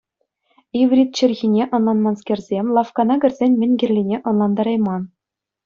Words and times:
Иврит 0.81 1.09
чӗлхине 1.17 1.63
ӑнланманскерсем 1.75 2.65
лавккана 2.75 3.15
кӗрсен 3.21 3.51
мӗн 3.59 3.71
кирлине 3.79 4.17
ӑнлантарайман. 4.29 5.01